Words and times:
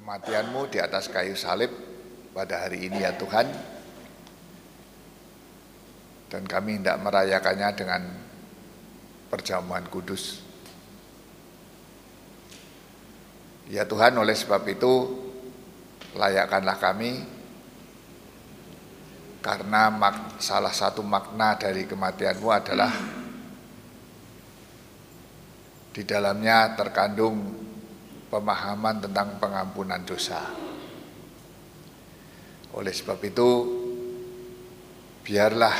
kematianmu 0.00 0.72
di 0.72 0.80
atas 0.80 1.12
kayu 1.12 1.36
salib 1.36 1.68
pada 2.32 2.64
hari 2.64 2.88
ini 2.88 3.04
ya 3.04 3.12
Tuhan. 3.20 3.44
Dan 6.32 6.48
kami 6.48 6.80
hendak 6.80 6.96
merayakannya 7.04 7.68
dengan 7.76 8.02
perjamuan 9.28 9.84
kudus. 9.92 10.40
Ya 13.68 13.84
Tuhan, 13.84 14.16
oleh 14.16 14.32
sebab 14.32 14.64
itu 14.72 14.92
layakkanlah 16.16 16.80
kami 16.80 17.20
karena 19.44 19.92
salah 20.40 20.72
satu 20.72 21.04
makna 21.04 21.60
dari 21.60 21.84
kematianmu 21.84 22.48
adalah 22.48 22.92
di 25.92 26.02
dalamnya 26.08 26.72
terkandung 26.72 27.68
pemahaman 28.30 29.02
tentang 29.02 29.36
pengampunan 29.42 30.00
dosa. 30.06 30.38
Oleh 32.70 32.94
sebab 32.94 33.18
itu, 33.26 33.48
biarlah 35.26 35.74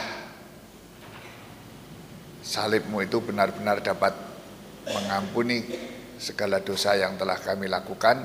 salibmu 2.42 2.98
itu 3.06 3.22
benar-benar 3.22 3.78
dapat 3.78 4.10
mengampuni 4.90 5.62
segala 6.18 6.58
dosa 6.58 6.98
yang 6.98 7.14
telah 7.14 7.38
kami 7.38 7.70
lakukan, 7.70 8.18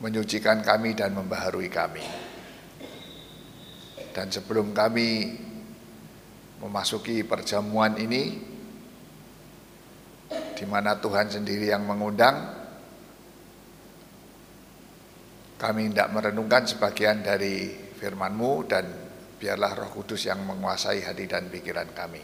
menyucikan 0.00 0.64
kami 0.64 0.96
dan 0.96 1.12
membaharui 1.12 1.68
kami. 1.68 2.02
Dan 4.16 4.32
sebelum 4.32 4.72
kami 4.72 5.36
memasuki 6.64 7.20
perjamuan 7.24 8.00
ini, 8.00 8.51
di 10.56 10.64
mana 10.68 10.96
Tuhan 11.00 11.28
sendiri 11.28 11.68
yang 11.68 11.84
mengundang, 11.84 12.62
kami 15.62 15.94
tidak 15.94 16.10
merenungkan 16.10 16.66
sebagian 16.66 17.22
dari 17.22 17.70
firman-Mu 17.94 18.52
dan 18.66 18.84
biarlah 19.38 19.78
Roh 19.78 19.90
Kudus 19.94 20.26
yang 20.26 20.42
menguasai 20.42 21.06
hati 21.06 21.30
dan 21.30 21.46
pikiran 21.46 21.86
kami. 21.94 22.22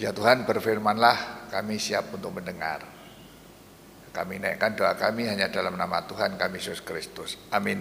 Ya 0.00 0.10
Tuhan 0.10 0.48
berfirmanlah 0.48 1.50
kami 1.52 1.78
siap 1.78 2.10
untuk 2.14 2.34
mendengar. 2.34 2.82
Kami 4.10 4.42
naikkan 4.42 4.74
doa 4.74 4.98
kami 4.98 5.30
hanya 5.30 5.46
dalam 5.46 5.78
nama 5.78 6.02
Tuhan 6.02 6.34
kami 6.34 6.58
Yesus 6.58 6.82
Kristus. 6.82 7.38
Amin. 7.54 7.78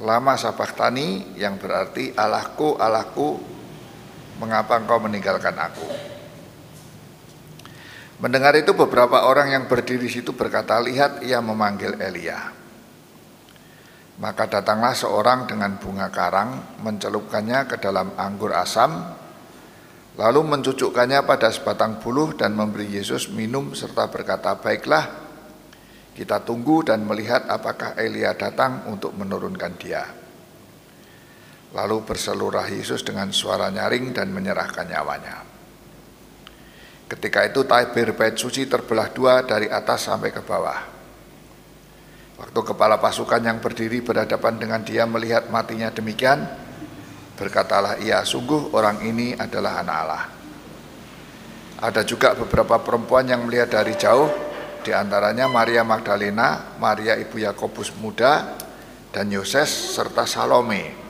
Lama 0.03 0.35
Sabaktani 0.35 1.37
yang 1.37 1.61
berarti 1.61 2.17
Allahku, 2.17 2.81
Allahku, 2.81 3.29
mengapa 4.41 4.81
engkau 4.81 4.99
meninggalkan 5.05 5.55
aku? 5.55 5.87
Mendengar 8.17 8.57
itu 8.57 8.73
beberapa 8.73 9.29
orang 9.29 9.53
yang 9.53 9.65
berdiri 9.69 10.09
situ 10.09 10.33
berkata, 10.33 10.81
lihat 10.81 11.21
ia 11.21 11.45
memanggil 11.45 12.01
Elia. 12.01 12.57
Maka 14.17 14.49
datanglah 14.49 14.97
seorang 14.97 15.45
dengan 15.45 15.77
bunga 15.77 16.09
karang, 16.09 16.81
mencelupkannya 16.81 17.69
ke 17.69 17.77
dalam 17.77 18.17
anggur 18.17 18.57
asam, 18.57 19.16
lalu 20.17 20.41
mencucukkannya 20.45 21.25
pada 21.29 21.53
sebatang 21.53 22.01
buluh 22.01 22.33
dan 22.33 22.57
memberi 22.57 22.89
Yesus 22.89 23.29
minum 23.29 23.77
serta 23.77 24.09
berkata, 24.09 24.57
baiklah, 24.57 25.05
kita 26.17 26.41
tunggu 26.41 26.81
dan 26.81 27.05
melihat 27.05 27.45
apakah 27.53 27.93
Elia 28.01 28.33
datang 28.33 28.89
untuk 28.89 29.13
menurunkan 29.13 29.73
dia. 29.77 30.05
Lalu 31.77 32.09
berselurah 32.09 32.65
Yesus 32.73 33.05
dengan 33.05 33.29
suara 33.37 33.69
nyaring 33.69 34.17
dan 34.17 34.33
menyerahkan 34.33 34.89
nyawanya. 34.89 35.37
Ketika 37.07 37.45
itu 37.45 37.69
tabir 37.69 38.17
bait 38.17 38.35
suci 38.35 38.65
terbelah 38.65 39.13
dua 39.13 39.45
dari 39.45 39.69
atas 39.69 40.09
sampai 40.09 40.33
ke 40.33 40.41
bawah. 40.41 40.81
Waktu 42.41 42.61
kepala 42.73 42.97
pasukan 42.97 43.45
yang 43.45 43.61
berdiri 43.61 44.01
berhadapan 44.01 44.57
dengan 44.57 44.81
dia 44.83 45.05
melihat 45.05 45.53
matinya 45.53 45.93
demikian, 45.93 46.66
berkatalah 47.37 48.01
ia, 48.01 48.25
sungguh 48.25 48.73
orang 48.73 49.05
ini 49.05 49.37
adalah 49.37 49.85
anak 49.85 49.97
Allah. 50.03 50.25
Ada 51.77 52.03
juga 52.09 52.33
beberapa 52.33 52.81
perempuan 52.81 53.29
yang 53.29 53.45
melihat 53.45 53.77
dari 53.77 53.93
jauh, 54.01 54.33
di 54.81 54.97
antaranya 54.97 55.45
Maria 55.45 55.85
Magdalena, 55.85 56.81
Maria 56.81 57.21
ibu 57.21 57.37
Yakobus 57.37 57.93
muda, 58.01 58.57
dan 59.13 59.29
Yoses 59.29 59.69
serta 59.69 60.25
Salome. 60.25 61.05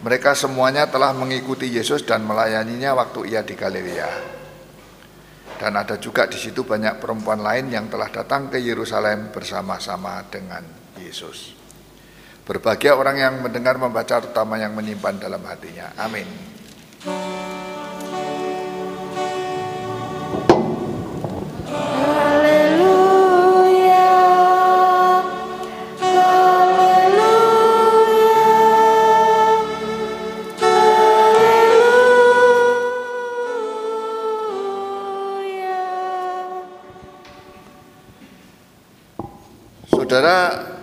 Mereka 0.00 0.32
semuanya 0.32 0.88
telah 0.88 1.12
mengikuti 1.12 1.68
Yesus 1.68 2.04
dan 2.04 2.24
melayaninya 2.24 2.96
waktu 2.96 3.32
ia 3.32 3.44
di 3.44 3.52
Galilea. 3.56 4.36
Dan 5.56 5.72
ada 5.72 5.96
juga 5.96 6.28
di 6.28 6.36
situ 6.36 6.68
banyak 6.68 7.00
perempuan 7.00 7.40
lain 7.40 7.72
yang 7.72 7.88
telah 7.88 8.12
datang 8.12 8.52
ke 8.52 8.60
Yerusalem 8.60 9.32
bersama-sama 9.32 10.20
dengan 10.28 10.60
Yesus. 11.00 11.65
Berbahagia 12.46 12.94
orang 12.94 13.18
yang 13.18 13.34
mendengar 13.42 13.74
membaca 13.74 14.22
terutama 14.22 14.54
yang 14.54 14.70
menyimpan 14.70 15.18
dalam 15.18 15.42
hatinya. 15.42 15.90
Amin. 15.98 16.46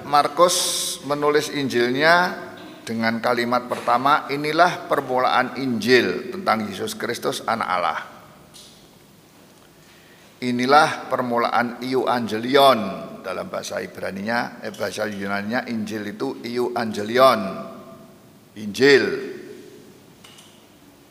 Markus 0.03 0.99
menulis 1.07 1.47
Injilnya 1.51 2.35
dengan 2.83 3.23
kalimat 3.23 3.71
pertama, 3.71 4.27
inilah 4.27 4.91
permulaan 4.91 5.55
Injil 5.55 6.35
tentang 6.35 6.67
Yesus 6.67 6.99
Kristus 6.99 7.39
anak 7.47 7.69
Allah. 7.71 7.99
Inilah 10.43 11.07
permulaan 11.07 11.79
Iu 11.79 12.03
Angelion 12.03 12.79
dalam 13.23 13.47
bahasa 13.47 13.79
Ibrani-nya, 13.79 14.59
eh, 14.59 14.75
bahasa 14.75 15.07
Yunani-nya 15.07 15.63
Injil 15.71 16.11
itu 16.11 16.43
Iu 16.43 16.75
Angelion. 16.75 17.71
Injil 18.59 19.05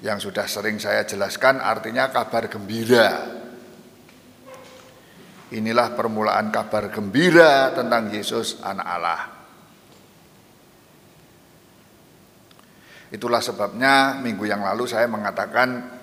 yang 0.05 0.21
sudah 0.21 0.45
sering 0.45 0.77
saya 0.77 1.09
jelaskan 1.09 1.65
artinya 1.65 2.13
kabar 2.13 2.53
gembira 2.53 3.32
Inilah 5.53 5.93
permulaan 5.93 6.49
kabar 6.49 6.89
gembira 6.89 7.77
tentang 7.77 8.09
Yesus 8.09 8.65
anak 8.65 8.89
Allah. 8.89 9.23
Itulah 13.13 13.45
sebabnya 13.45 14.17
minggu 14.25 14.49
yang 14.49 14.65
lalu 14.65 14.89
saya 14.89 15.05
mengatakan 15.05 16.01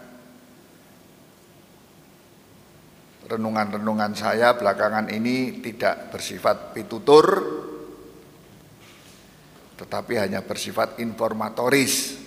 renungan-renungan 3.25 4.13
saya 4.13 4.54
belakangan 4.54 5.10
ini 5.10 5.66
tidak 5.66 6.13
bersifat 6.13 6.78
pitutur 6.78 7.25
tetapi 9.81 10.13
hanya 10.22 10.45
bersifat 10.45 11.02
informatoris. 11.02 12.22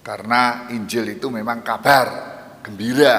Karena 0.00 0.72
Injil 0.72 1.20
itu 1.20 1.28
memang 1.28 1.60
kabar 1.60 2.37
gembira. 2.62 3.16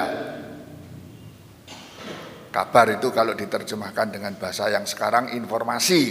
Kabar 2.50 2.86
itu 2.98 3.14
kalau 3.14 3.38
diterjemahkan 3.38 4.10
dengan 4.10 4.34
bahasa 4.34 4.66
yang 4.66 4.82
sekarang 4.82 5.30
informasi 5.38 6.02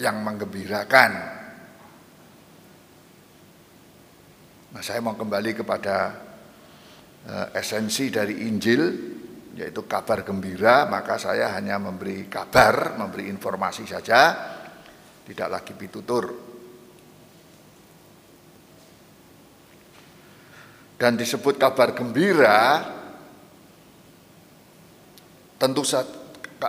yang 0.00 0.24
menggembirakan. 0.24 1.10
Nah, 4.68 4.82
saya 4.84 5.00
mau 5.04 5.12
kembali 5.12 5.52
kepada 5.52 5.96
eh, 7.28 7.46
esensi 7.60 8.08
dari 8.08 8.48
Injil 8.48 8.82
yaitu 9.58 9.90
kabar 9.90 10.22
gembira, 10.22 10.86
maka 10.86 11.18
saya 11.18 11.50
hanya 11.58 11.82
memberi 11.82 12.30
kabar, 12.30 12.94
memberi 12.94 13.26
informasi 13.26 13.90
saja, 13.90 14.20
tidak 15.26 15.48
lagi 15.50 15.74
pitutur. 15.74 16.24
Dan 20.98 21.14
disebut 21.14 21.62
kabar 21.62 21.94
gembira, 21.94 22.82
tentu 25.54 25.86
saja 25.86 26.18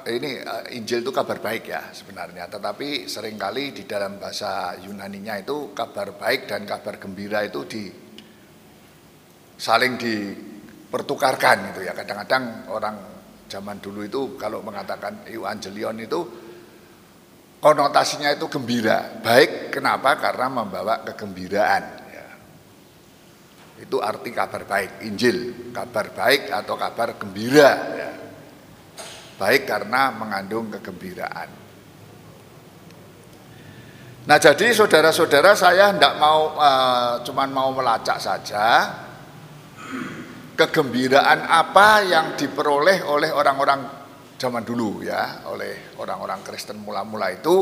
ini 0.06 0.38
eh, 0.38 0.78
Injil 0.78 1.02
itu 1.02 1.10
kabar 1.10 1.42
baik 1.42 1.66
ya 1.66 1.90
sebenarnya, 1.90 2.46
tetapi 2.46 3.10
sering 3.10 3.42
kali 3.42 3.74
di 3.74 3.90
dalam 3.90 4.22
bahasa 4.22 4.78
Yunaninya 4.86 5.42
itu 5.42 5.74
kabar 5.74 6.14
baik 6.14 6.46
dan 6.46 6.62
kabar 6.70 7.02
gembira 7.02 7.42
itu 7.42 7.66
di 7.66 7.84
saling 9.58 9.98
dipertukarkan 9.98 11.74
gitu 11.74 11.90
ya. 11.90 11.98
Kadang-kadang 11.98 12.70
orang 12.70 12.96
zaman 13.50 13.82
dulu 13.82 14.06
itu 14.06 14.22
kalau 14.38 14.62
mengatakan 14.62 15.26
evangelion 15.26 15.98
itu 15.98 16.20
konotasinya 17.58 18.30
itu 18.30 18.46
gembira. 18.46 19.20
Baik 19.26 19.74
kenapa? 19.74 20.22
Karena 20.22 20.54
membawa 20.54 21.02
kegembiraan. 21.02 21.99
Itu 23.80 24.04
arti 24.04 24.36
kabar 24.36 24.68
baik, 24.68 25.04
Injil, 25.08 25.72
kabar 25.72 26.12
baik 26.12 26.52
atau 26.52 26.76
kabar 26.76 27.16
gembira. 27.16 27.72
Ya 27.96 28.10
baik 29.40 29.64
karena 29.64 30.12
mengandung 30.12 30.68
kegembiraan. 30.68 31.50
Nah 34.28 34.38
jadi 34.38 34.76
saudara-saudara 34.76 35.56
saya 35.56 35.96
tidak 35.96 36.20
mau 36.20 36.60
uh, 36.60 37.24
cuman 37.24 37.50
mau 37.50 37.72
melacak 37.72 38.20
saja 38.20 38.68
kegembiraan 40.60 41.48
apa 41.48 42.04
yang 42.04 42.36
diperoleh 42.36 43.08
oleh 43.08 43.32
orang-orang 43.32 43.80
zaman 44.36 44.62
dulu 44.68 45.02
ya, 45.08 45.48
oleh 45.48 45.96
orang-orang 45.98 46.44
Kristen 46.44 46.84
mula-mula 46.84 47.32
itu 47.32 47.56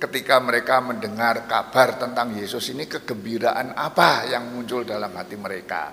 ketika 0.00 0.40
mereka 0.40 0.80
mendengar 0.80 1.44
kabar 1.44 2.00
tentang 2.00 2.32
Yesus 2.32 2.72
ini 2.72 2.88
kegembiraan 2.88 3.76
apa 3.76 4.24
yang 4.32 4.48
muncul 4.48 4.88
dalam 4.88 5.12
hati 5.12 5.36
mereka. 5.36 5.92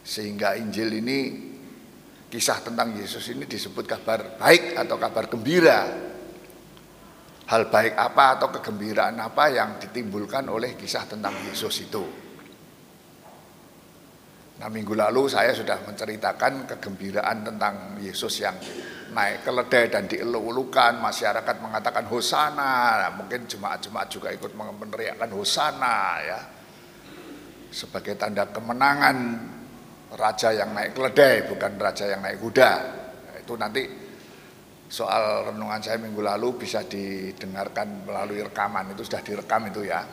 Sehingga 0.00 0.56
Injil 0.56 1.04
ini 1.04 1.18
kisah 2.32 2.64
tentang 2.64 2.96
Yesus 2.96 3.28
ini 3.28 3.44
disebut 3.44 3.84
kabar 3.84 4.40
baik 4.40 4.72
atau 4.80 4.96
kabar 4.96 5.28
gembira. 5.28 5.80
Hal 7.50 7.68
baik 7.68 7.98
apa 7.98 8.40
atau 8.40 8.48
kegembiraan 8.56 9.20
apa 9.20 9.52
yang 9.52 9.76
ditimbulkan 9.76 10.48
oleh 10.48 10.72
kisah 10.78 11.04
tentang 11.04 11.36
Yesus 11.44 11.76
itu. 11.84 12.29
Nah 14.60 14.68
minggu 14.68 14.92
lalu 14.92 15.24
saya 15.24 15.56
sudah 15.56 15.80
menceritakan 15.88 16.68
kegembiraan 16.68 17.48
tentang 17.48 17.96
Yesus 17.96 18.44
yang 18.44 18.52
naik 19.16 19.40
keledai 19.40 19.88
dan 19.88 20.04
dielulukan, 20.04 21.00
masyarakat 21.00 21.56
mengatakan 21.64 22.04
hosana, 22.04 23.00
nah, 23.00 23.10
mungkin 23.16 23.48
jemaat-jemaat 23.48 24.08
juga 24.12 24.28
ikut 24.28 24.52
meneriakkan 24.52 25.32
hosana 25.32 26.20
ya. 26.20 26.40
Sebagai 27.72 28.20
tanda 28.20 28.52
kemenangan 28.52 29.16
raja 30.20 30.52
yang 30.52 30.76
naik 30.76 30.92
keledai 30.92 31.48
bukan 31.48 31.72
raja 31.80 32.04
yang 32.12 32.20
naik 32.20 32.36
kuda. 32.44 32.72
Nah, 33.32 33.36
itu 33.40 33.56
nanti 33.56 33.82
soal 34.92 35.48
renungan 35.48 35.80
saya 35.80 35.96
minggu 35.96 36.20
lalu 36.20 36.60
bisa 36.60 36.84
didengarkan 36.84 38.04
melalui 38.04 38.44
rekaman. 38.44 38.92
Itu 38.92 39.08
sudah 39.08 39.24
direkam 39.24 39.72
itu 39.72 39.88
ya. 39.88 40.04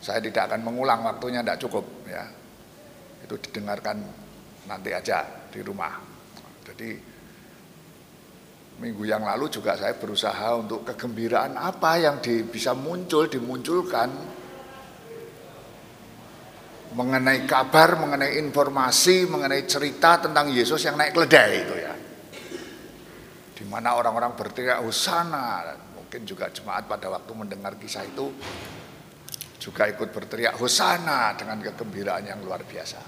Saya 0.00 0.24
tidak 0.24 0.48
akan 0.48 0.64
mengulang 0.64 1.04
waktunya 1.04 1.44
tidak 1.44 1.60
cukup 1.60 1.84
ya 2.08 2.45
itu 3.24 3.34
didengarkan 3.48 3.96
nanti 4.66 4.90
aja 4.92 5.24
di 5.48 5.60
rumah 5.62 5.96
jadi 6.66 6.90
minggu 8.76 9.08
yang 9.08 9.24
lalu 9.24 9.48
juga 9.48 9.72
saya 9.78 9.96
berusaha 9.96 10.52
untuk 10.58 10.84
kegembiraan 10.84 11.56
apa 11.56 11.96
yang 11.96 12.20
di, 12.20 12.44
bisa 12.44 12.76
muncul 12.76 13.24
dimunculkan 13.24 14.36
mengenai 16.96 17.44
kabar, 17.44 18.00
mengenai 18.00 18.40
informasi, 18.40 19.28
mengenai 19.28 19.68
cerita 19.68 20.16
tentang 20.16 20.48
Yesus 20.48 20.80
yang 20.80 20.96
naik 20.96 21.12
keledai 21.12 21.52
itu 21.60 21.74
ya. 21.76 21.94
Di 23.56 23.64
mana 23.68 23.96
orang-orang 23.96 24.32
berteriak 24.32 24.80
hosana, 24.80 25.76
mungkin 25.92 26.24
juga 26.24 26.48
jemaat 26.48 26.88
pada 26.88 27.12
waktu 27.12 27.32
mendengar 27.36 27.76
kisah 27.76 28.04
itu 28.04 28.32
juga 29.66 29.90
ikut 29.90 30.14
berteriak 30.14 30.54
hosana 30.54 31.34
dengan 31.34 31.58
kegembiraan 31.58 32.22
yang 32.22 32.38
luar 32.46 32.62
biasa. 32.62 33.00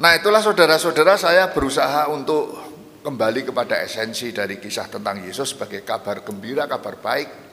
Nah 0.00 0.12
itulah 0.16 0.40
saudara-saudara 0.40 1.20
saya 1.20 1.52
berusaha 1.52 2.08
untuk 2.08 2.56
kembali 3.04 3.52
kepada 3.52 3.84
esensi 3.84 4.32
dari 4.32 4.56
kisah 4.56 4.88
tentang 4.88 5.20
Yesus 5.20 5.52
sebagai 5.52 5.84
kabar 5.84 6.24
gembira, 6.24 6.64
kabar 6.64 6.96
baik 6.96 7.50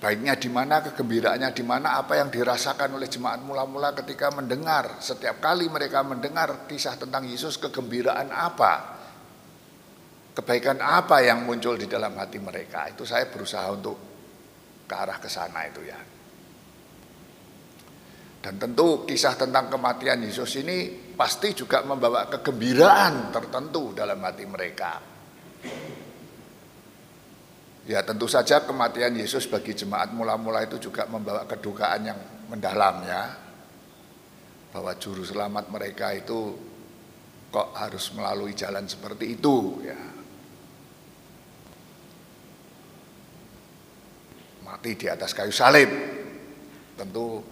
Baiknya 0.00 0.32
di 0.36 0.48
mana, 0.48 0.80
kegembiraannya 0.80 1.56
di 1.56 1.64
mana, 1.64 2.00
apa 2.00 2.16
yang 2.16 2.28
dirasakan 2.32 2.96
oleh 2.96 3.04
jemaat 3.04 3.40
mula-mula 3.44 3.92
ketika 3.96 4.32
mendengar. 4.32 5.00
Setiap 5.00 5.44
kali 5.44 5.68
mereka 5.68 6.00
mendengar 6.00 6.68
kisah 6.68 6.96
tentang 6.96 7.28
Yesus, 7.28 7.60
kegembiraan 7.60 8.32
apa? 8.32 8.99
Kebaikan 10.30 10.78
apa 10.78 11.26
yang 11.26 11.42
muncul 11.42 11.74
di 11.74 11.90
dalam 11.90 12.14
hati 12.14 12.38
mereka? 12.38 12.86
Itu 12.86 13.02
saya 13.02 13.26
berusaha 13.26 13.66
untuk 13.74 13.96
ke 14.86 14.94
arah 14.94 15.18
ke 15.18 15.26
sana 15.26 15.66
itu 15.66 15.82
ya. 15.82 15.98
Dan 18.40 18.56
tentu 18.56 19.04
kisah 19.04 19.36
tentang 19.36 19.68
kematian 19.68 20.24
Yesus 20.24 20.56
ini 20.64 20.88
pasti 21.12 21.52
juga 21.52 21.84
membawa 21.84 22.24
kegembiraan 22.30 23.28
tertentu 23.28 23.92
dalam 23.92 24.16
hati 24.24 24.44
mereka. 24.48 24.92
Ya 27.84 28.00
tentu 28.00 28.24
saja 28.24 28.64
kematian 28.64 29.12
Yesus 29.18 29.44
bagi 29.44 29.76
jemaat 29.76 30.16
mula-mula 30.16 30.64
itu 30.64 30.78
juga 30.78 31.04
membawa 31.04 31.44
kedukaan 31.44 32.00
yang 32.06 32.18
mendalam 32.48 33.04
ya. 33.04 33.22
Bahwa 34.72 34.94
juru 34.96 35.26
selamat 35.26 35.68
mereka 35.68 36.14
itu 36.16 36.54
kok 37.50 37.74
harus 37.76 38.14
melalui 38.16 38.54
jalan 38.56 38.86
seperti 38.88 39.36
itu 39.36 39.84
ya. 39.84 40.19
Mati 44.70 44.94
di 44.94 45.10
atas 45.10 45.34
kayu 45.34 45.50
salib 45.50 45.90
tentu 46.94 47.42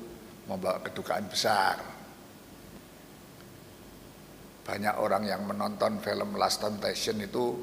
membawa 0.47 0.79
kedukaan 0.87 1.27
besar. 1.27 1.75
Banyak 4.63 5.03
orang 5.03 5.27
yang 5.27 5.43
menonton 5.43 5.99
film 5.99 6.39
Last 6.39 6.63
Temptation 6.63 7.19
itu 7.19 7.59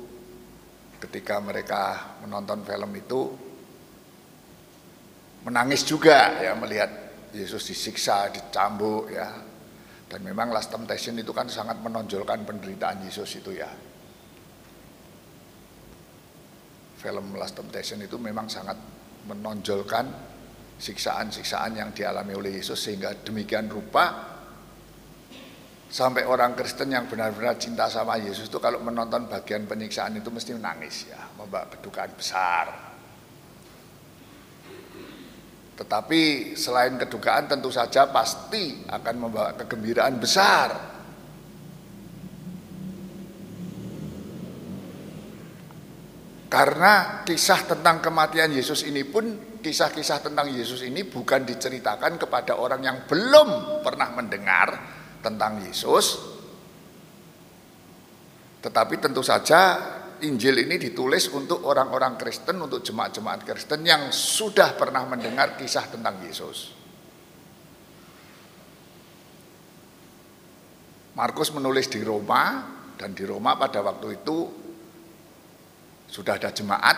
ketika 1.00 1.40
mereka 1.40 2.18
menonton 2.20 2.68
film 2.68 2.92
itu 3.00 3.22
menangis 5.48 5.88
juga 5.88 6.36
ya 6.44 6.52
melihat 6.60 6.92
Yesus 7.32 7.64
disiksa, 7.72 8.28
dicambuk 8.36 9.08
ya. 9.08 9.32
Dan 10.12 10.20
memang 10.20 10.52
Last 10.52 10.68
Temptation 10.68 11.16
itu 11.16 11.32
kan 11.32 11.48
sangat 11.48 11.80
menonjolkan 11.80 12.44
penderitaan 12.44 13.08
Yesus 13.08 13.40
itu 13.40 13.56
ya. 13.56 13.72
Film 17.00 17.40
Last 17.40 17.56
Temptation 17.56 18.04
itu 18.04 18.20
memang 18.20 18.52
sangat 18.52 18.76
menonjolkan 19.26 20.06
siksaan-siksaan 20.76 21.80
yang 21.80 21.90
dialami 21.96 22.34
oleh 22.36 22.52
Yesus 22.62 22.78
sehingga 22.78 23.14
demikian 23.26 23.72
rupa 23.72 24.36
Sampai 25.86 26.26
orang 26.26 26.58
Kristen 26.58 26.92
yang 26.92 27.06
benar-benar 27.06 27.56
cinta 27.62 27.88
sama 27.88 28.18
Yesus 28.18 28.50
itu 28.50 28.60
kalau 28.60 28.82
menonton 28.82 29.30
bagian 29.30 29.64
penyiksaan 29.64 30.18
itu 30.18 30.28
mesti 30.34 30.52
menangis 30.58 31.08
ya, 31.08 31.24
membawa 31.38 31.72
kedukaan 31.72 32.12
besar. 32.18 32.66
Tetapi 35.76 36.52
selain 36.56 37.00
kedukaan 37.00 37.48
tentu 37.48 37.72
saja 37.72 38.12
pasti 38.12 38.84
akan 38.92 39.16
membawa 39.16 39.56
kegembiraan 39.56 40.18
besar. 40.18 40.95
Karena 46.46 47.26
kisah 47.26 47.66
tentang 47.66 48.00
kematian 48.00 48.54
Yesus 48.54 48.86
ini 48.86 49.02
pun 49.02 49.58
kisah-kisah 49.66 50.30
tentang 50.30 50.54
Yesus 50.54 50.86
ini 50.86 51.02
bukan 51.02 51.42
diceritakan 51.42 52.22
kepada 52.22 52.62
orang 52.62 52.86
yang 52.86 52.98
belum 53.10 53.82
pernah 53.82 54.14
mendengar 54.14 54.68
tentang 55.26 55.66
Yesus. 55.66 56.22
Tetapi 58.62 58.96
tentu 59.02 59.26
saja 59.26 59.82
Injil 60.22 60.64
ini 60.64 60.78
ditulis 60.80 61.28
untuk 61.34 61.66
orang-orang 61.66 62.16
Kristen, 62.16 62.62
untuk 62.62 62.86
jemaat-jemaat 62.86 63.42
Kristen 63.44 63.82
yang 63.84 64.14
sudah 64.14 64.78
pernah 64.78 65.04
mendengar 65.04 65.58
kisah 65.60 65.90
tentang 65.92 66.22
Yesus. 66.24 66.72
Markus 71.16 71.50
menulis 71.52 71.88
di 71.92 72.04
Roma 72.04 72.64
dan 72.96 73.16
di 73.16 73.24
Roma 73.24 73.56
pada 73.56 73.80
waktu 73.84 74.20
itu 74.20 74.65
sudah 76.06 76.38
ada 76.38 76.54
jemaat 76.54 76.98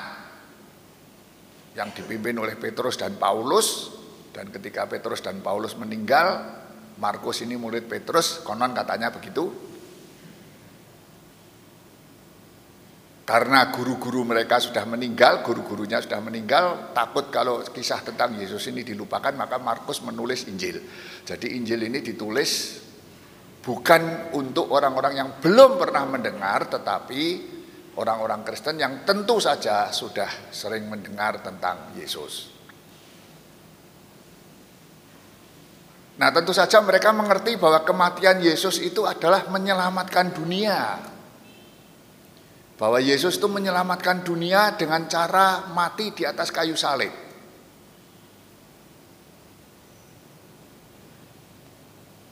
yang 1.78 1.94
dipimpin 1.94 2.36
oleh 2.38 2.58
Petrus 2.58 2.98
dan 2.98 3.16
Paulus 3.16 3.98
Dan 4.38 4.54
ketika 4.54 4.86
Petrus 4.86 5.26
dan 5.26 5.42
Paulus 5.42 5.74
meninggal, 5.74 6.46
Markus 7.02 7.42
ini 7.42 7.58
murid 7.58 7.90
Petrus, 7.90 8.46
konon 8.46 8.70
katanya 8.70 9.10
begitu. 9.10 9.50
Karena 13.26 13.74
guru-guru 13.74 14.22
mereka 14.22 14.62
sudah 14.62 14.86
meninggal, 14.86 15.42
guru-gurunya 15.42 15.98
sudah 16.06 16.22
meninggal, 16.22 16.94
takut 16.94 17.34
kalau 17.34 17.66
kisah 17.66 18.06
tentang 18.06 18.38
Yesus 18.38 18.70
ini 18.70 18.86
dilupakan, 18.86 19.34
maka 19.34 19.58
Markus 19.58 20.06
menulis 20.06 20.46
Injil. 20.46 20.86
Jadi 21.26 21.58
Injil 21.58 21.90
ini 21.90 22.06
ditulis 22.06 22.78
bukan 23.66 24.32
untuk 24.38 24.70
orang-orang 24.70 25.18
yang 25.18 25.30
belum 25.42 25.82
pernah 25.82 26.06
mendengar, 26.06 26.70
tetapi 26.70 27.57
orang-orang 27.98 28.46
Kristen 28.46 28.78
yang 28.78 29.02
tentu 29.04 29.42
saja 29.42 29.90
sudah 29.90 30.54
sering 30.54 30.86
mendengar 30.86 31.42
tentang 31.42 31.98
Yesus. 31.98 32.54
Nah 36.18 36.34
tentu 36.34 36.50
saja 36.50 36.82
mereka 36.82 37.14
mengerti 37.14 37.58
bahwa 37.62 37.86
kematian 37.86 38.42
Yesus 38.42 38.82
itu 38.82 39.06
adalah 39.06 39.50
menyelamatkan 39.50 40.34
dunia. 40.34 40.98
Bahwa 42.78 43.02
Yesus 43.02 43.38
itu 43.42 43.50
menyelamatkan 43.50 44.22
dunia 44.22 44.78
dengan 44.78 45.10
cara 45.10 45.70
mati 45.74 46.14
di 46.14 46.26
atas 46.26 46.54
kayu 46.54 46.78
salib. 46.78 47.27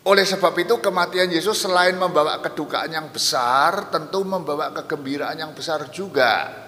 Oleh 0.05 0.21
sebab 0.21 0.53
itu 0.61 0.77
kematian 0.77 1.33
Yesus 1.33 1.65
selain 1.65 1.97
membawa 1.97 2.37
kedukaan 2.37 2.93
yang 2.93 3.09
besar, 3.09 3.89
tentu 3.89 4.21
membawa 4.21 4.69
kegembiraan 4.69 5.33
yang 5.33 5.51
besar 5.57 5.89
juga. 5.89 6.65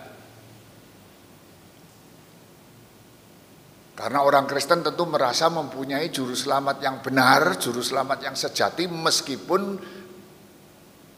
Karena 3.94 4.26
orang 4.26 4.50
Kristen 4.50 4.82
tentu 4.82 5.06
merasa 5.06 5.54
mempunyai 5.54 6.10
juru 6.10 6.34
selamat 6.34 6.82
yang 6.82 6.98
benar, 7.06 7.62
juru 7.62 7.82
selamat 7.82 8.26
yang 8.26 8.34
sejati 8.34 8.90
meskipun 8.90 9.62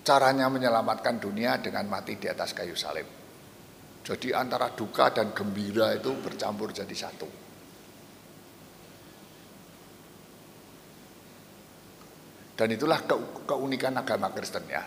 caranya 0.04 0.48
menyelamatkan 0.52 1.24
dunia 1.24 1.60
dengan 1.64 1.88
mati 1.88 2.20
di 2.20 2.28
atas 2.28 2.52
kayu 2.52 2.76
salib. 2.76 3.08
Jadi 4.04 4.32
antara 4.36 4.72
duka 4.76 5.12
dan 5.12 5.32
gembira 5.32 5.96
itu 5.96 6.20
bercampur 6.20 6.72
jadi 6.72 6.96
satu. 6.96 7.49
Dan 12.60 12.76
itulah 12.76 13.00
keunikan 13.48 13.96
agama 13.96 14.36
Kristen 14.36 14.68
ya. 14.68 14.84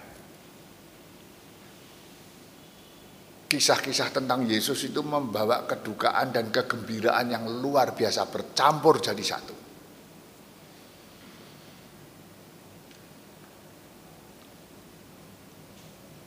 kisah-kisah 3.53 4.09
tentang 4.17 4.49
Yesus 4.49 4.81
itu 4.89 5.05
membawa 5.05 5.69
kedukaan 5.69 6.33
dan 6.33 6.49
kegembiraan 6.49 7.29
yang 7.29 7.45
luar 7.61 7.93
biasa 7.93 8.25
bercampur 8.33 8.97
jadi 8.97 9.21
satu. 9.21 9.57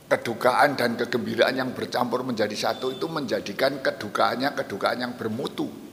Kedukaan 0.06 0.78
dan 0.78 0.94
kegembiraan 0.94 1.58
yang 1.58 1.74
bercampur 1.74 2.22
menjadi 2.22 2.54
satu 2.54 2.94
itu 2.94 3.10
menjadikan 3.10 3.82
kedukaannya 3.82 4.54
kedukaan 4.54 5.02
yang 5.02 5.18
bermutu. 5.18 5.85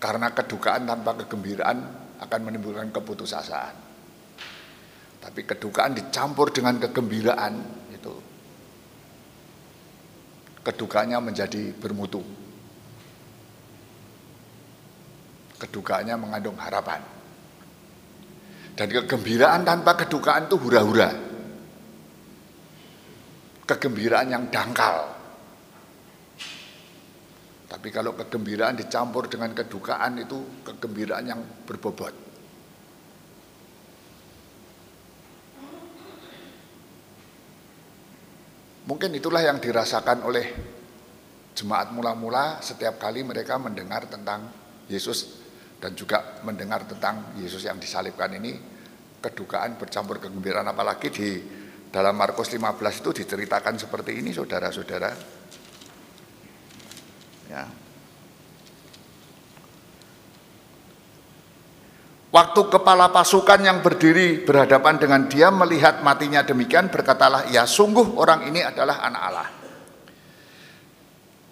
Karena 0.00 0.32
kedukaan 0.32 0.88
tanpa 0.88 1.12
kegembiraan 1.20 1.78
akan 2.24 2.40
menimbulkan 2.40 2.88
keputusasaan. 2.88 3.76
Tapi 5.20 5.40
kedukaan 5.44 5.92
dicampur 5.92 6.48
dengan 6.48 6.80
kegembiraan 6.80 7.54
itu 7.92 8.14
kedukaannya 10.64 11.18
menjadi 11.20 11.76
bermutu. 11.76 12.24
Kedukaannya 15.60 16.16
mengandung 16.16 16.56
harapan. 16.56 17.04
Dan 18.72 18.88
kegembiraan 18.88 19.60
tanpa 19.60 19.92
kedukaan 20.00 20.48
itu 20.48 20.56
hura-hura. 20.56 21.12
Kegembiraan 23.68 24.32
yang 24.32 24.44
dangkal. 24.48 25.19
Tapi 27.70 27.88
kalau 27.94 28.18
kegembiraan 28.18 28.74
dicampur 28.74 29.30
dengan 29.30 29.54
kedukaan 29.54 30.18
itu 30.18 30.66
kegembiraan 30.66 31.22
yang 31.22 31.38
berbobot. 31.62 32.10
Mungkin 38.90 39.14
itulah 39.14 39.46
yang 39.46 39.62
dirasakan 39.62 40.26
oleh 40.26 40.46
jemaat 41.54 41.94
mula-mula 41.94 42.58
setiap 42.58 42.98
kali 42.98 43.22
mereka 43.22 43.54
mendengar 43.54 44.10
tentang 44.10 44.50
Yesus 44.90 45.38
dan 45.78 45.94
juga 45.94 46.42
mendengar 46.42 46.82
tentang 46.90 47.38
Yesus 47.38 47.70
yang 47.70 47.78
disalibkan 47.78 48.34
ini 48.34 48.58
kedukaan 49.22 49.78
bercampur 49.78 50.18
kegembiraan 50.18 50.66
apalagi 50.66 51.08
di 51.14 51.28
dalam 51.86 52.18
Markus 52.18 52.50
15 52.50 52.82
itu 52.82 53.10
diceritakan 53.22 53.78
seperti 53.78 54.18
ini 54.18 54.34
saudara-saudara. 54.34 55.38
Ya. 57.50 57.66
Waktu 62.30 62.60
kepala 62.70 63.10
pasukan 63.10 63.58
yang 63.58 63.82
berdiri 63.82 64.46
berhadapan 64.46 65.02
dengan 65.02 65.26
dia 65.26 65.50
melihat 65.50 65.98
matinya 66.06 66.46
demikian 66.46 66.86
berkatalah 66.86 67.50
ya 67.50 67.66
sungguh 67.66 68.14
orang 68.14 68.46
ini 68.46 68.62
adalah 68.62 69.02
anak 69.02 69.22
Allah. 69.26 69.48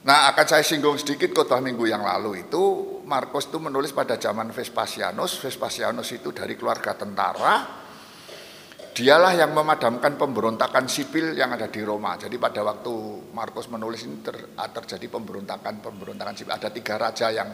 Nah 0.06 0.30
akan 0.30 0.46
saya 0.46 0.62
singgung 0.62 0.94
sedikit 0.94 1.34
khotbah 1.34 1.58
minggu 1.58 1.82
yang 1.90 2.06
lalu 2.06 2.46
itu 2.46 2.62
Markus 3.10 3.50
itu 3.50 3.58
menulis 3.58 3.90
pada 3.90 4.14
zaman 4.22 4.54
Vespasianus. 4.54 5.42
Vespasianus 5.42 6.14
itu 6.14 6.30
dari 6.30 6.54
keluarga 6.54 6.94
tentara. 6.94 7.77
Dialah 8.98 9.30
yang 9.30 9.54
memadamkan 9.54 10.18
pemberontakan 10.18 10.90
sipil 10.90 11.38
yang 11.38 11.54
ada 11.54 11.70
di 11.70 11.86
Roma. 11.86 12.18
Jadi 12.18 12.34
pada 12.34 12.66
waktu 12.66 12.90
Markus 13.30 13.70
menulis 13.70 14.02
ini 14.02 14.18
ter, 14.26 14.34
terjadi 14.58 15.06
pemberontakan 15.06 15.78
pemberontakan 15.78 16.34
sipil. 16.34 16.50
Ada 16.50 16.74
tiga 16.74 16.98
raja 16.98 17.30
yang 17.30 17.46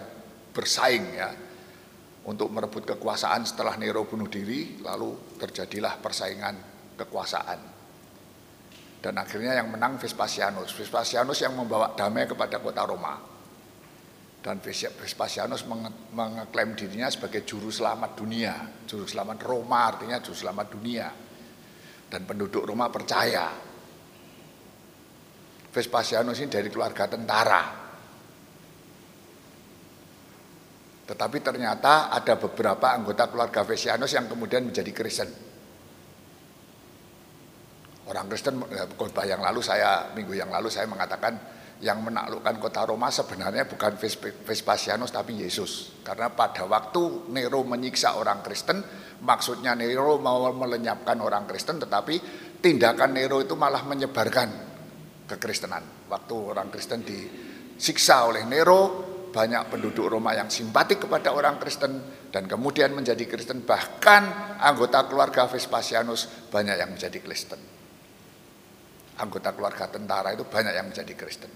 bersaing 0.57 1.05
ya 1.13 1.29
untuk 2.25 2.49
merebut 2.49 2.89
kekuasaan 2.97 3.45
setelah 3.45 3.77
Nero 3.77 4.09
bunuh 4.09 4.25
diri, 4.25 4.81
lalu 4.81 5.37
terjadilah 5.37 6.01
persaingan 6.01 6.57
kekuasaan. 6.97 7.61
Dan 9.05 9.21
akhirnya 9.21 9.61
yang 9.61 9.69
menang 9.69 10.01
Vespasianus. 10.01 10.73
Vespasianus 10.73 11.45
yang 11.45 11.53
membawa 11.53 11.93
damai 11.93 12.25
kepada 12.25 12.57
kota 12.57 12.89
Roma. 12.89 13.21
Dan 14.41 14.65
Vespasianus 14.65 15.69
mengeklaim 16.17 16.73
dirinya 16.73 17.13
sebagai 17.13 17.45
juru 17.45 17.69
selamat 17.69 18.17
dunia. 18.17 18.65
Juru 18.89 19.05
selamat 19.05 19.45
Roma 19.45 19.93
artinya 19.93 20.17
juru 20.25 20.41
selamat 20.41 20.69
dunia. 20.73 21.09
Dan 22.15 22.23
penduduk 22.23 22.63
Roma 22.63 22.87
percaya. 22.95 23.51
Vespasianus 25.75 26.39
ini 26.39 26.47
dari 26.47 26.71
keluarga 26.71 27.11
tentara, 27.11 27.85
Tetapi 31.05 31.39
ternyata 31.45 32.09
ada 32.09 32.41
beberapa 32.41 32.97
anggota 32.97 33.29
keluarga 33.29 33.61
Vesianus 33.61 34.17
yang 34.17 34.25
kemudian 34.25 34.65
menjadi 34.65 34.89
Kristen. 34.89 35.29
Orang 38.09 38.25
Kristen, 38.33 38.57
eh, 38.73 38.89
khotbah 38.97 39.29
yang 39.29 39.45
lalu 39.45 39.61
saya, 39.61 40.09
minggu 40.17 40.33
yang 40.33 40.49
lalu 40.49 40.73
saya 40.73 40.89
mengatakan 40.89 41.37
yang 41.83 42.05
menaklukkan 42.07 42.63
kota 42.63 42.87
Roma 42.87 43.11
sebenarnya 43.11 43.67
bukan 43.67 43.99
Vespasianus 44.47 45.11
tapi 45.11 45.43
Yesus. 45.43 46.01
Karena 46.07 46.31
pada 46.31 46.69
waktu 46.69 47.33
Nero 47.35 47.67
menyiksa 47.67 48.15
orang 48.15 48.45
Kristen, 48.47 48.79
maksudnya 49.25 49.75
Nero 49.75 50.21
mau 50.23 50.47
melenyapkan 50.55 51.19
orang 51.19 51.49
Kristen, 51.51 51.83
tetapi 51.83 52.15
tindakan 52.63 53.11
Nero 53.17 53.43
itu 53.43 53.59
malah 53.59 53.83
menyebarkan 53.83 54.49
kekristenan. 55.27 56.07
Waktu 56.07 56.35
orang 56.35 56.71
Kristen 56.71 57.03
disiksa 57.03 58.29
oleh 58.31 58.47
Nero, 58.47 59.13
banyak 59.35 59.67
penduduk 59.67 60.07
Roma 60.07 60.31
yang 60.31 60.47
simpatik 60.47 61.11
kepada 61.11 61.35
orang 61.35 61.59
Kristen 61.59 61.99
dan 62.31 62.47
kemudian 62.47 62.95
menjadi 62.95 63.27
Kristen 63.27 63.67
bahkan 63.67 64.55
anggota 64.63 65.11
keluarga 65.11 65.51
Vespasianus 65.51 66.49
banyak 66.55 66.79
yang 66.79 66.95
menjadi 66.95 67.19
Kristen 67.19 67.84
anggota 69.19 69.55
keluarga 69.55 69.87
tentara 69.87 70.35
itu 70.35 70.43
banyak 70.47 70.75
yang 70.75 70.87
menjadi 70.91 71.15
Kristen. 71.15 71.53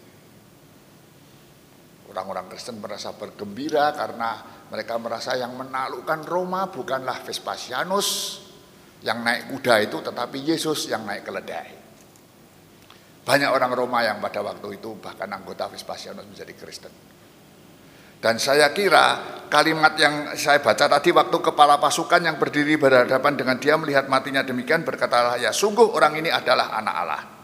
Orang-orang 2.09 2.49
Kristen 2.49 2.81
merasa 2.81 3.13
bergembira 3.13 3.93
karena 3.93 4.41
mereka 4.73 4.97
merasa 4.97 5.37
yang 5.37 5.53
menaklukkan 5.59 6.25
Roma 6.25 6.73
bukanlah 6.73 7.21
Vespasianus 7.21 8.41
yang 9.05 9.21
naik 9.21 9.53
kuda 9.53 9.75
itu 9.85 10.01
tetapi 10.01 10.39
Yesus 10.41 10.89
yang 10.89 11.05
naik 11.05 11.29
keledai. 11.29 11.69
Banyak 13.29 13.51
orang 13.53 13.73
Roma 13.77 14.01
yang 14.01 14.25
pada 14.25 14.41
waktu 14.41 14.81
itu 14.81 14.97
bahkan 14.97 15.29
anggota 15.29 15.69
Vespasianus 15.69 16.25
menjadi 16.25 16.53
Kristen. 16.57 16.93
Dan 18.19 18.41
saya 18.41 18.73
kira 18.75 19.39
kalimat 19.47 19.95
yang 19.95 20.35
saya 20.35 20.59
baca 20.59 20.91
tadi 20.91 21.15
waktu 21.15 21.39
kepala 21.39 21.79
pasukan 21.79 22.19
yang 22.19 22.35
berdiri 22.35 22.75
berhadapan 22.75 23.37
dengan 23.39 23.61
dia 23.63 23.79
melihat 23.79 24.11
matinya 24.11 24.43
demikian 24.43 24.83
berkatalah 24.83 25.39
ya 25.39 25.55
sungguh 25.55 25.95
orang 25.95 26.19
ini 26.19 26.33
adalah 26.33 26.73
anak 26.73 26.95
Allah. 26.99 27.38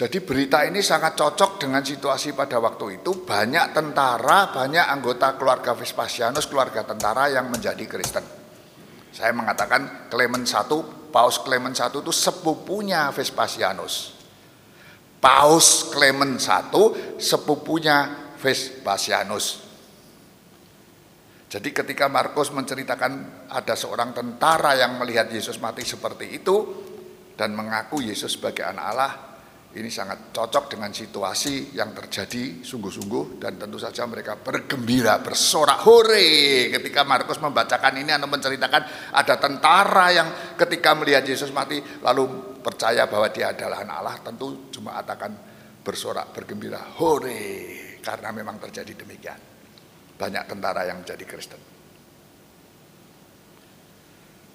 Jadi 0.00 0.24
berita 0.24 0.64
ini 0.64 0.80
sangat 0.80 1.12
cocok 1.12 1.60
dengan 1.60 1.84
situasi 1.84 2.32
pada 2.32 2.56
waktu 2.56 3.04
itu 3.04 3.20
banyak 3.20 3.76
tentara, 3.76 4.48
banyak 4.48 4.88
anggota 4.88 5.36
keluarga 5.36 5.76
Vespasianus, 5.76 6.48
keluarga 6.48 6.88
tentara 6.88 7.28
yang 7.28 7.52
menjadi 7.52 7.84
Kristen. 7.84 8.24
Saya 9.12 9.36
mengatakan 9.36 10.08
Clement 10.08 10.48
I, 10.48 10.76
Paus 11.12 11.44
Clement 11.44 11.76
I 11.76 11.92
itu 11.92 12.12
sepupunya 12.16 13.12
Vespasianus. 13.12 14.16
Paus 15.20 15.92
Clement 15.92 16.40
I 16.40 16.80
sepupunya 17.20 18.08
Vespasianus. 18.40 19.68
Jadi 21.52 21.76
ketika 21.76 22.08
Markus 22.08 22.48
menceritakan 22.56 23.12
ada 23.52 23.76
seorang 23.76 24.16
tentara 24.16 24.80
yang 24.80 24.96
melihat 24.96 25.28
Yesus 25.28 25.60
mati 25.60 25.84
seperti 25.84 26.40
itu 26.40 26.56
dan 27.36 27.52
mengaku 27.52 28.00
Yesus 28.00 28.40
sebagai 28.40 28.64
anak 28.64 28.86
Allah, 28.96 29.29
ini 29.70 29.86
sangat 29.86 30.34
cocok 30.34 30.74
dengan 30.74 30.90
situasi 30.90 31.78
yang 31.78 31.94
terjadi 31.94 32.58
sungguh-sungguh 32.66 33.38
dan 33.38 33.54
tentu 33.54 33.78
saja 33.78 34.02
mereka 34.02 34.34
bergembira, 34.34 35.22
bersorak 35.22 35.86
hore 35.86 36.74
ketika 36.74 37.06
Markus 37.06 37.38
membacakan 37.38 38.02
ini 38.02 38.10
atau 38.10 38.26
menceritakan 38.26 39.14
ada 39.14 39.34
tentara 39.38 40.10
yang 40.10 40.28
ketika 40.58 40.98
melihat 40.98 41.22
Yesus 41.22 41.54
mati 41.54 41.78
lalu 42.02 42.58
percaya 42.58 43.06
bahwa 43.06 43.30
dia 43.30 43.54
adalah 43.54 43.86
anak 43.86 43.96
Allah, 44.02 44.16
tentu 44.26 44.46
jemaat 44.74 45.06
akan 45.06 45.32
bersorak, 45.86 46.34
bergembira, 46.34 46.82
hore 46.98 48.02
karena 48.02 48.34
memang 48.34 48.58
terjadi 48.58 49.06
demikian. 49.06 49.38
Banyak 50.18 50.50
tentara 50.50 50.82
yang 50.82 51.06
menjadi 51.06 51.24
Kristen. 51.30 51.62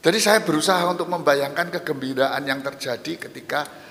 Jadi 0.05 0.19
saya 0.21 0.45
berusaha 0.45 0.85
untuk 0.85 1.09
membayangkan 1.09 1.81
kegembiraan 1.81 2.45
yang 2.45 2.61
terjadi 2.61 3.25
ketika 3.25 3.84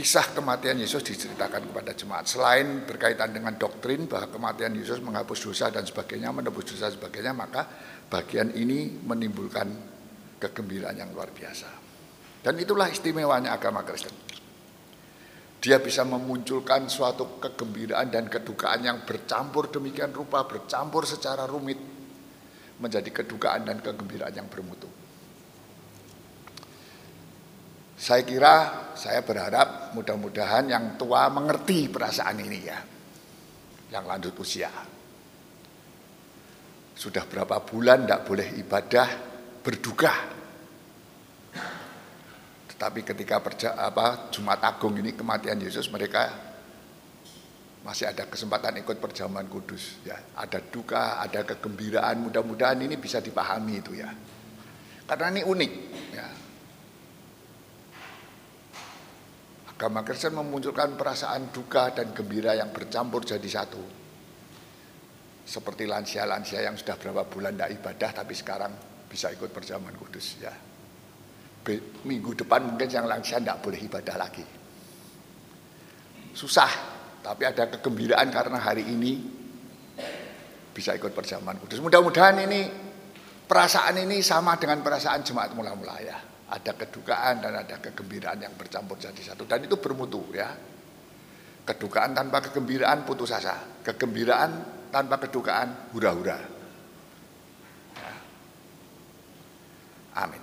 kisah 0.00 0.32
kematian 0.32 0.80
Yesus 0.80 1.04
diceritakan 1.04 1.68
kepada 1.68 1.92
jemaat. 1.92 2.24
Selain 2.24 2.88
berkaitan 2.88 3.36
dengan 3.36 3.52
doktrin 3.60 4.08
bahwa 4.08 4.32
kematian 4.32 4.72
Yesus 4.72 4.96
menghapus 5.04 5.44
dosa 5.44 5.68
dan 5.68 5.84
sebagainya, 5.84 6.32
menebus 6.32 6.72
dosa 6.72 6.88
dan 6.88 6.96
sebagainya, 6.96 7.36
maka 7.36 7.68
bagian 8.08 8.48
ini 8.56 8.96
menimbulkan 9.04 9.68
kegembiraan 10.40 10.96
yang 10.96 11.12
luar 11.12 11.28
biasa. 11.28 11.68
Dan 12.40 12.56
itulah 12.56 12.88
istimewanya 12.88 13.52
agama 13.52 13.84
Kristen. 13.84 14.16
Dia 15.60 15.76
bisa 15.84 16.08
memunculkan 16.08 16.88
suatu 16.88 17.36
kegembiraan 17.36 18.08
dan 18.08 18.32
kedukaan 18.32 18.80
yang 18.80 19.04
bercampur 19.04 19.68
demikian 19.68 20.16
rupa, 20.16 20.48
bercampur 20.48 21.04
secara 21.04 21.44
rumit, 21.44 21.76
menjadi 22.80 23.12
kedukaan 23.12 23.68
dan 23.68 23.84
kegembiraan 23.84 24.32
yang 24.32 24.48
bermutu. 24.48 24.88
Saya 28.00 28.24
kira, 28.24 28.54
saya 28.96 29.20
berharap 29.20 29.92
mudah-mudahan 29.92 30.72
yang 30.72 30.96
tua 30.96 31.28
mengerti 31.28 31.92
perasaan 31.92 32.40
ini 32.40 32.58
ya. 32.64 32.80
Yang 33.92 34.04
lanjut 34.08 34.34
usia. 34.40 34.72
Sudah 36.96 37.28
berapa 37.28 37.60
bulan 37.60 38.08
tidak 38.08 38.24
boleh 38.24 38.48
ibadah 38.56 39.08
berduka. 39.60 40.14
Tetapi 42.72 43.00
ketika 43.04 43.36
perja, 43.44 43.76
apa, 43.76 44.32
Jumat 44.32 44.64
Agung 44.64 44.96
ini 44.96 45.12
kematian 45.12 45.60
Yesus 45.60 45.92
mereka 45.92 46.48
masih 47.84 48.08
ada 48.08 48.28
kesempatan 48.28 48.80
ikut 48.84 49.00
perjamuan 49.00 49.48
kudus 49.48 50.04
ya 50.04 50.12
ada 50.36 50.60
duka 50.60 51.16
ada 51.16 51.48
kegembiraan 51.48 52.28
mudah-mudahan 52.28 52.76
ini 52.84 53.00
bisa 53.00 53.24
dipahami 53.24 53.80
itu 53.80 53.96
ya 53.96 54.12
karena 55.08 55.32
ini 55.32 55.42
unik 55.48 55.72
ya 56.12 56.26
Agama 59.80 60.04
Kristen 60.04 60.36
memunculkan 60.36 60.92
perasaan 60.92 61.48
duka 61.56 61.88
dan 61.96 62.12
gembira 62.12 62.52
yang 62.52 62.68
bercampur 62.68 63.24
jadi 63.24 63.48
satu. 63.48 63.80
Seperti 65.40 65.88
lansia-lansia 65.88 66.68
yang 66.68 66.76
sudah 66.76 67.00
berapa 67.00 67.24
bulan 67.24 67.56
tidak 67.56 67.80
ibadah 67.80 68.10
tapi 68.20 68.36
sekarang 68.36 68.76
bisa 69.08 69.32
ikut 69.32 69.48
perjamuan 69.48 69.96
kudus 69.96 70.36
ya. 70.36 70.52
Minggu 72.04 72.44
depan 72.44 72.68
mungkin 72.68 72.92
yang 72.92 73.08
lansia 73.08 73.40
tidak 73.40 73.64
boleh 73.64 73.80
ibadah 73.80 74.16
lagi. 74.20 74.44
Susah, 76.36 76.72
tapi 77.24 77.48
ada 77.48 77.72
kegembiraan 77.72 78.28
karena 78.28 78.60
hari 78.60 78.84
ini 78.84 79.16
bisa 80.76 80.92
ikut 80.92 81.16
perjamuan 81.16 81.56
kudus. 81.56 81.80
Mudah-mudahan 81.80 82.36
ini 82.44 82.68
perasaan 83.48 83.96
ini 83.96 84.20
sama 84.20 84.60
dengan 84.60 84.84
perasaan 84.84 85.24
jemaat 85.24 85.56
mula-mula 85.56 85.96
ya 86.04 86.29
ada 86.50 86.72
kedukaan 86.74 87.38
dan 87.38 87.62
ada 87.62 87.78
kegembiraan 87.78 88.42
yang 88.42 88.54
bercampur 88.58 88.98
jadi 88.98 89.22
satu. 89.22 89.46
Dan 89.46 89.70
itu 89.70 89.78
bermutu 89.78 90.34
ya. 90.34 90.50
Kedukaan 91.62 92.10
tanpa 92.10 92.42
kegembiraan 92.42 93.06
putus 93.06 93.30
asa. 93.30 93.54
Kegembiraan 93.86 94.82
tanpa 94.90 95.22
kedukaan 95.22 95.94
hura-hura. 95.94 96.38
Ya. 97.94 98.14
amin. 100.26 100.42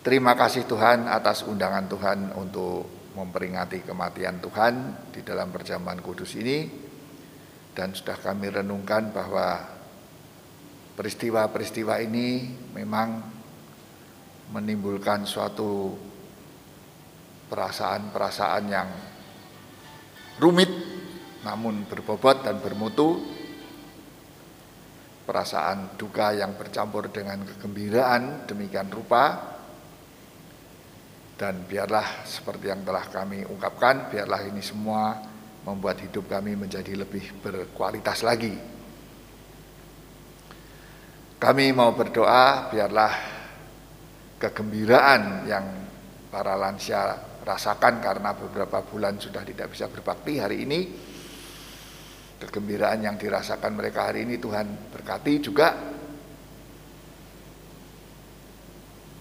Terima 0.00 0.38
kasih 0.38 0.70
Tuhan 0.70 1.10
atas 1.10 1.42
undangan 1.42 1.90
Tuhan 1.90 2.18
untuk 2.38 3.12
memperingati 3.18 3.82
kematian 3.82 4.38
Tuhan 4.38 4.74
di 5.10 5.26
dalam 5.26 5.50
perjamuan 5.50 5.98
kudus 5.98 6.38
ini. 6.38 6.88
Dan 7.74 7.98
sudah 7.98 8.14
kami 8.14 8.46
renungkan 8.50 9.10
bahwa 9.10 9.58
peristiwa-peristiwa 10.94 11.98
ini 12.06 12.54
memang 12.78 13.39
menimbulkan 14.50 15.22
suatu 15.26 15.94
perasaan-perasaan 17.50 18.64
yang 18.70 18.88
rumit 20.38 20.70
namun 21.46 21.86
berbobot 21.88 22.44
dan 22.44 22.60
bermutu. 22.60 23.38
Perasaan 25.26 25.94
duka 25.94 26.34
yang 26.34 26.58
bercampur 26.58 27.06
dengan 27.14 27.46
kegembiraan 27.46 28.50
demikian 28.50 28.90
rupa. 28.90 29.54
Dan 31.38 31.64
biarlah 31.64 32.26
seperti 32.26 32.68
yang 32.68 32.84
telah 32.84 33.06
kami 33.08 33.46
ungkapkan 33.46 34.12
biarlah 34.12 34.44
ini 34.44 34.60
semua 34.60 35.16
membuat 35.64 36.02
hidup 36.02 36.28
kami 36.28 36.58
menjadi 36.58 36.98
lebih 36.98 37.40
berkualitas 37.40 38.26
lagi. 38.26 38.52
Kami 41.40 41.72
mau 41.72 41.96
berdoa 41.96 42.68
biarlah 42.68 43.39
kegembiraan 44.40 45.44
yang 45.44 45.64
para 46.32 46.56
lansia 46.56 47.12
rasakan 47.44 48.00
karena 48.00 48.32
beberapa 48.32 48.80
bulan 48.80 49.20
sudah 49.20 49.44
tidak 49.44 49.76
bisa 49.76 49.92
berbakti 49.92 50.40
hari 50.40 50.64
ini. 50.64 50.80
Kegembiraan 52.40 53.04
yang 53.04 53.20
dirasakan 53.20 53.76
mereka 53.76 54.08
hari 54.08 54.24
ini 54.24 54.40
Tuhan 54.40 54.96
berkati 54.96 55.34
juga. 55.44 55.68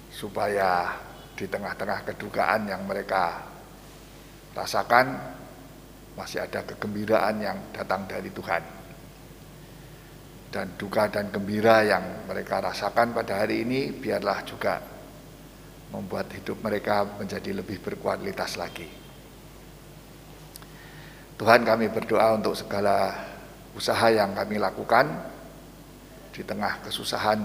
Supaya 0.07 0.95
di 1.35 1.45
tengah-tengah 1.47 1.99
kedukaan 2.07 2.71
yang 2.71 2.87
mereka 2.87 3.43
rasakan 4.55 5.35
masih 6.15 6.47
ada 6.47 6.63
kegembiraan 6.63 7.35
yang 7.43 7.57
datang 7.75 8.07
dari 8.07 8.31
Tuhan. 8.31 8.63
Dan 10.49 10.79
duka 10.79 11.11
dan 11.11 11.27
gembira 11.29 11.83
yang 11.83 12.23
mereka 12.25 12.63
rasakan 12.63 13.13
pada 13.13 13.43
hari 13.43 13.67
ini 13.67 13.93
biarlah 13.93 14.39
juga 14.47 14.98
membuat 15.89 16.29
hidup 16.33 16.61
mereka 16.61 17.05
menjadi 17.17 17.51
lebih 17.57 17.81
berkualitas 17.81 18.57
lagi. 18.57 18.85
Tuhan 21.39 21.63
kami 21.63 21.87
berdoa 21.87 22.35
untuk 22.35 22.53
segala 22.53 23.15
usaha 23.71 24.11
yang 24.11 24.35
kami 24.35 24.59
lakukan 24.59 25.07
di 26.35 26.43
tengah 26.43 26.83
kesusahan 26.83 27.39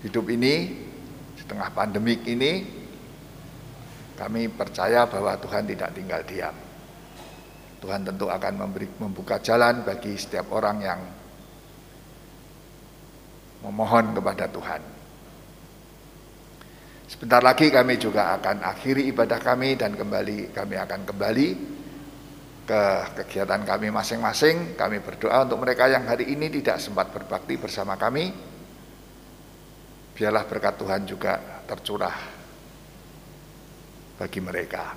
hidup 0.00 0.26
ini, 0.32 0.74
di 1.36 1.42
tengah 1.44 1.68
pandemik 1.70 2.24
ini, 2.24 2.64
kami 4.18 4.50
percaya 4.50 5.06
bahwa 5.06 5.38
Tuhan 5.38 5.68
tidak 5.68 5.94
tinggal 5.94 6.22
diam. 6.26 6.56
Tuhan 7.78 8.02
tentu 8.02 8.26
akan 8.26 8.54
memberi, 8.58 8.90
membuka 8.98 9.38
jalan 9.38 9.86
bagi 9.86 10.18
setiap 10.18 10.50
orang 10.50 10.76
yang 10.82 11.00
memohon 13.62 14.18
kepada 14.18 14.50
Tuhan. 14.50 14.97
Sebentar 17.08 17.40
lagi 17.40 17.72
kami 17.72 17.96
juga 17.96 18.36
akan 18.36 18.60
akhiri 18.60 19.08
ibadah 19.08 19.40
kami 19.40 19.80
dan 19.80 19.96
kembali 19.96 20.52
kami 20.52 20.76
akan 20.76 21.00
kembali 21.08 21.48
ke 22.68 22.82
kegiatan 23.24 23.64
kami 23.64 23.88
masing-masing. 23.88 24.76
Kami 24.76 25.00
berdoa 25.00 25.48
untuk 25.48 25.64
mereka 25.64 25.88
yang 25.88 26.04
hari 26.04 26.28
ini 26.28 26.52
tidak 26.52 26.76
sempat 26.84 27.08
berbakti 27.08 27.56
bersama 27.56 27.96
kami. 27.96 28.28
Biarlah 30.12 30.44
berkat 30.44 30.76
Tuhan 30.76 31.02
juga 31.08 31.64
tercurah 31.64 32.16
bagi 34.20 34.40
mereka. 34.44 34.92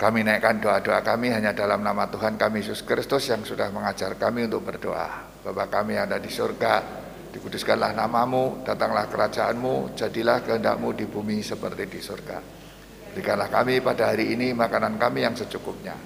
Kami 0.00 0.24
naikkan 0.24 0.64
doa-doa 0.64 1.04
kami 1.04 1.28
hanya 1.28 1.52
dalam 1.52 1.84
nama 1.84 2.08
Tuhan 2.08 2.40
kami 2.40 2.64
Yesus 2.64 2.80
Kristus 2.88 3.28
yang 3.28 3.44
sudah 3.44 3.68
mengajar 3.68 4.16
kami 4.16 4.48
untuk 4.48 4.64
berdoa. 4.64 5.28
Bapak 5.44 5.68
kami 5.68 6.00
yang 6.00 6.08
ada 6.08 6.16
di 6.16 6.32
surga, 6.32 7.01
Dikuduskanlah 7.32 7.96
namamu, 7.96 8.60
datanglah 8.60 9.08
kerajaanmu, 9.08 9.96
jadilah 9.96 10.44
kehendakmu 10.44 10.92
di 10.92 11.08
bumi 11.08 11.40
seperti 11.40 11.88
di 11.88 12.00
surga. 12.04 12.38
Berikanlah 13.16 13.48
kami 13.48 13.80
pada 13.80 14.12
hari 14.12 14.36
ini 14.36 14.52
makanan 14.52 15.00
kami 15.00 15.24
yang 15.24 15.32
secukupnya. 15.32 15.96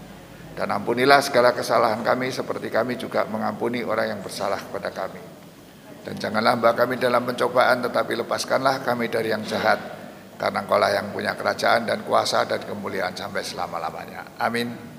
Dan 0.56 0.72
ampunilah 0.72 1.20
segala 1.20 1.52
kesalahan 1.52 2.00
kami 2.00 2.30
seperti 2.30 2.70
kami 2.72 2.96
juga 2.96 3.26
mengampuni 3.26 3.82
orang 3.82 4.16
yang 4.16 4.20
bersalah 4.22 4.56
kepada 4.56 4.94
kami. 4.94 5.20
Dan 6.06 6.14
janganlah 6.16 6.54
hamba 6.54 6.70
kami 6.72 6.96
dalam 6.96 7.26
pencobaan 7.26 7.82
tetapi 7.82 8.22
lepaskanlah 8.22 8.86
kami 8.86 9.10
dari 9.10 9.34
yang 9.34 9.42
jahat. 9.42 9.78
Karena 10.38 10.62
engkau 10.62 10.78
yang 10.78 11.10
punya 11.10 11.32
kerajaan 11.34 11.90
dan 11.90 12.06
kuasa 12.06 12.46
dan 12.46 12.62
kemuliaan 12.62 13.12
sampai 13.18 13.42
selama-lamanya. 13.42 14.38
Amin. 14.38 14.95